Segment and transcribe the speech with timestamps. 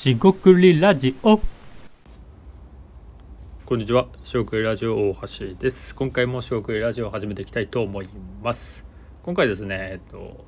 [0.00, 1.38] しごくりラジオ
[3.66, 5.94] こんにちは、しごくりラジオ大橋です。
[5.94, 8.08] 今回もしごくりラジオを始めていきたいと思い
[8.42, 8.82] ます。
[9.22, 10.46] 今回ですね、えっと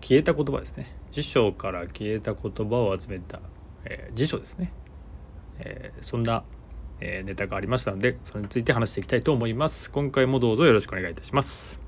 [0.00, 0.96] 消えた言葉ですね。
[1.10, 3.38] 辞書から消えた言葉を集めた、
[3.84, 4.72] えー辞書ですね。
[5.58, 6.44] えーそんな、
[7.00, 9.90] えーネタがありましたので、それについて話していきたいと思います。
[9.90, 11.78] 今回もどうぞよろしくお願いいたします。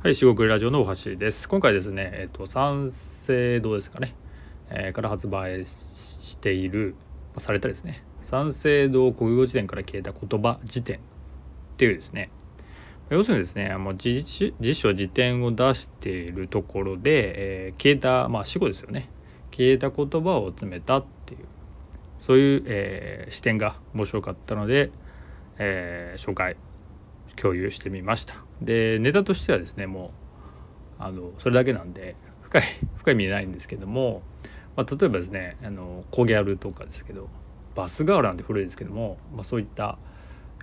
[0.00, 1.48] はい、四国ラジオの大橋です。
[1.48, 4.14] 今回ですね、えっ、と三省堂ですかね、
[4.70, 6.94] えーから発売している、
[7.34, 11.00] まあされたですね、三省堂国語辞典から消えた言葉辞典っ
[11.78, 12.30] ていうですね、
[13.10, 19.08] 要するにですね、もう辞辞書辞典を出しているところで、えー消えたまあ死語ですよね、
[19.50, 21.40] 消えた言葉を詰めたっていう
[22.20, 24.92] そういう、えー視点が面白かったので、
[25.58, 26.54] えー紹介
[27.40, 28.34] 共有してみました。
[28.60, 32.62] でネタとしてはですねもうあのそれだけなんで深い
[32.96, 34.22] 深い意味ないんですけども、
[34.76, 37.28] まあ、例えばですねあのコギャルとかですけど
[37.74, 39.98] バスガールなんて古いですけども、まあ、そういった、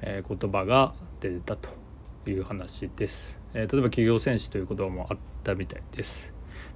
[0.02, 1.70] えー言葉が出てたと
[2.28, 6.34] いう話です、えー例えば企業戦士という言葉もあったみたいです。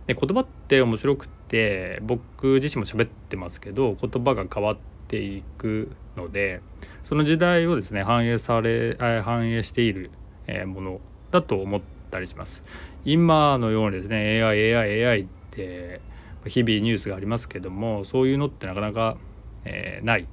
[0.07, 6.61] で言葉って面白くって僕自身も喋ってますけど言葉が変わってていくので
[7.03, 10.11] その時代をですね反映され反映している
[10.47, 11.01] えもの
[11.31, 12.63] だと思ったりします。
[13.05, 16.01] 今のようにですね AIAIAI って
[16.45, 19.17] 日々ニュースがありますけどもそういうのってなかなか、
[19.65, 20.27] えーない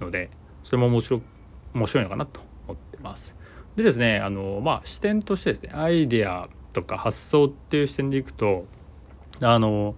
[0.00, 0.30] ので
[0.64, 1.20] それも面白
[1.74, 3.34] 面白いのかなと思ってます。
[3.76, 8.66] でですねあのまあ視点としてですねアイデアとか発想っていう視点でいくと
[9.40, 9.94] あの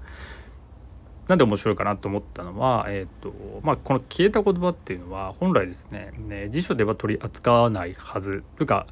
[1.33, 8.87] なんで面白いかなと思ったのは、えーとまあ、この消えた言葉っていうのは本来ですねね辞書では取り扱わないはずというか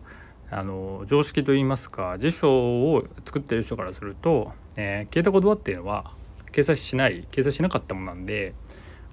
[0.50, 6.12] あの常識といいますか辞書を作ってる人からすると、えー消えた言葉っていうのは
[6.50, 8.54] 掲載しない掲載しなかったものなんで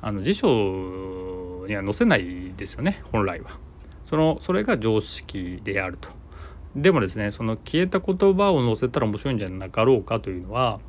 [0.01, 3.59] あの辞書には載せないですよね本来は。
[4.09, 6.07] そのそれが常識であると。
[6.77, 10.79] でもですねその消えた言葉を載せたら面白いんじゃなかろうかというのは、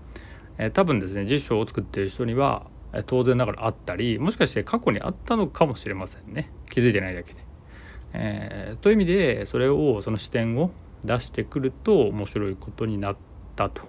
[0.58, 2.66] え多分ですね辞書を作ってる人には
[3.06, 7.48] 当然ながらあったりもしかして過去にあったのかもしれませんね気づいてないだけで。
[8.14, 10.70] えーという意味でそれをその視点を
[11.04, 13.16] 出してくると面白いことになっ
[13.54, 13.82] たと。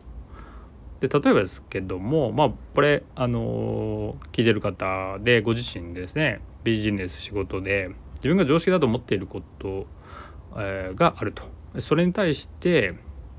[0.99, 9.87] で例えばですけどもまあこれあのー聞いてる方でご自身ですねビジネス仕事で自分が常識だと思っていること、
[10.57, 11.43] えーがあると。
[11.79, 12.95] それに対して、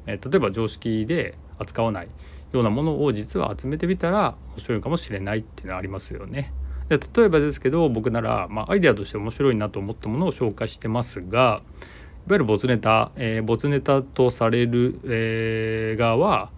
[0.07, 2.09] え例えば常識で扱わない
[2.53, 6.53] ようなものを実は集めてみたら面白いかもしれないっていうのはありますよね。
[6.89, 11.63] で例えばですけど僕なら、まあ、アイデアとして面白いなと思ったものを紹介してますがいわ
[12.31, 16.51] ゆる没ネタ、えー没ネタとされる、えー側は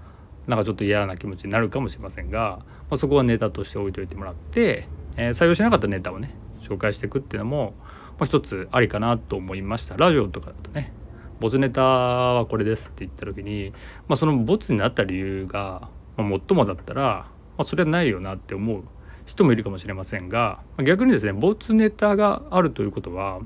[0.46, 7.74] なんかちょっと嫌な気持ちになるかもしれませんが、まあ、そこはネタとして置いといてもらって、えー採用しなかったネタをね紹介していくっていうのも、
[8.18, 10.92] まあ、一つありかなと思いましたラジオとかだとね
[11.42, 13.72] 没ネタはこれですって言った時に、
[14.06, 17.26] まあ、その没になった理由が、まあ、最もだったら、ま
[17.58, 18.84] あ、それはないよなって思う
[19.26, 23.40] 人もいるかもしれませんがま逆にですね没ネタがあるということは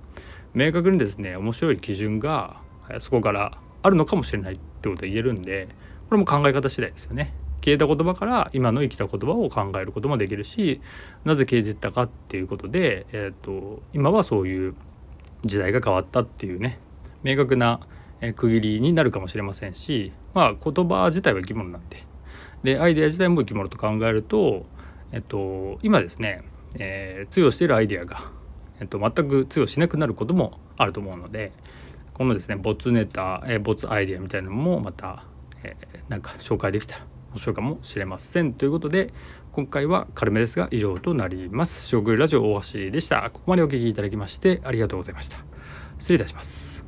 [0.53, 2.61] 明確にですね面白い基準が
[2.99, 5.69] そこからあるのかもしれないってことが言えるんで
[6.09, 7.33] これも考え方次第ですよね。
[7.65, 10.81] 消えた言葉から今の生きた言葉を考えることもできるし
[11.25, 14.75] なぜ消えていったかっていうことで、えー、と今はそういう
[15.45, 16.79] 時代が変わったっていうね
[17.27, 17.81] 明確な
[18.21, 22.05] え区切りになるかもしれませんしまあ言葉自体は生き物なんで
[22.63, 24.67] でアイデア自体も生き物と考えると、
[25.13, 26.43] えっと、今ですね、
[26.79, 28.31] えー通用しているアイデアが、
[28.81, 31.53] えっと、全く通用しなくなることもあると思うので
[32.15, 35.25] このですね没ネタ、えー没アイデアみたいなのもまた、
[35.63, 39.13] えーなんか紹介できたら面白いかもしれませんということで
[39.53, 41.87] 今回は軽めですが以上となります。
[41.89, 43.31] 食ラジオ大橋でした。
[43.33, 45.39] ここまでお聞きいただきましてありがとうございました。
[45.99, 46.86] 失礼いたします。